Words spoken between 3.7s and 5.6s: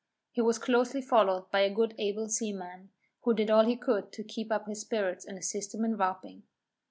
could to keep up his spirits and